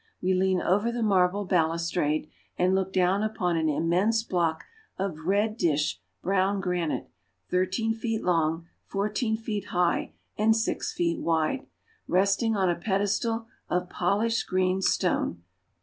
[0.19, 4.63] We lean over the marble bal ustrade and look down upon an im mense block
[4.97, 7.11] of red dish brown granite
[7.51, 11.67] thirteen feet long, fourteen feet high, and six feet wide,
[12.07, 15.43] resting on a pedestal of polished green stone.